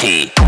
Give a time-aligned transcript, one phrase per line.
[0.00, 0.39] T.